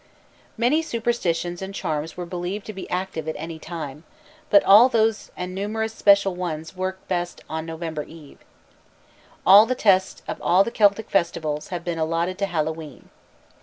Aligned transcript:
Many 0.57 0.81
superstitions 0.81 1.61
and 1.61 1.75
charms 1.75 2.17
were 2.17 2.25
believed 2.25 2.65
to 2.65 2.73
be 2.73 2.89
active 2.89 3.27
at 3.27 3.35
any 3.37 3.59
time, 3.59 4.03
but 4.49 4.63
all 4.63 4.89
those 4.89 5.29
and 5.37 5.53
numerous 5.53 5.93
special 5.93 6.33
ones 6.35 6.75
worked 6.75 7.07
best 7.07 7.41
on 7.47 7.67
November 7.67 8.01
Eve. 8.01 8.39
All 9.45 9.67
the 9.67 9.75
tests 9.75 10.23
of 10.27 10.41
all 10.41 10.63
the 10.63 10.71
Celtic 10.71 11.11
festivals 11.11 11.67
have 11.67 11.83
been 11.83 11.99
allotted 11.99 12.39
to 12.39 12.47
Hallowe'en. 12.47 13.11